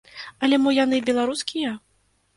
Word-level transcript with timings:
Але 0.47 0.59
мо 0.63 0.73
яны 0.77 1.01
беларускія? 1.13 1.77